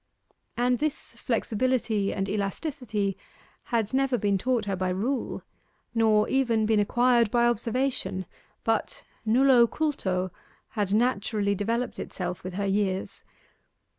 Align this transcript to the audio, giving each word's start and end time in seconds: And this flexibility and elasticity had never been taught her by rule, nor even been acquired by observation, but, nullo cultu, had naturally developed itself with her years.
And 0.57 0.79
this 0.79 1.13
flexibility 1.13 2.11
and 2.11 2.27
elasticity 2.27 3.15
had 3.65 3.93
never 3.93 4.17
been 4.17 4.39
taught 4.39 4.65
her 4.65 4.75
by 4.75 4.89
rule, 4.89 5.43
nor 5.93 6.27
even 6.27 6.65
been 6.65 6.79
acquired 6.79 7.29
by 7.29 7.45
observation, 7.45 8.25
but, 8.63 9.03
nullo 9.27 9.67
cultu, 9.67 10.31
had 10.69 10.91
naturally 10.91 11.53
developed 11.53 11.99
itself 11.99 12.43
with 12.43 12.55
her 12.55 12.65
years. 12.65 13.23